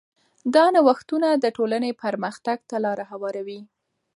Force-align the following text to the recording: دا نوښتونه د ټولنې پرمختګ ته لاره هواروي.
دا 0.55 0.65
نوښتونه 0.75 1.29
د 1.43 1.45
ټولنې 1.57 1.91
پرمختګ 2.03 2.57
ته 2.69 2.75
لاره 2.85 3.05
هواروي. 3.11 3.59